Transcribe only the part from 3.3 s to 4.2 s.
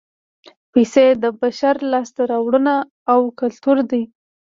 کولتور دی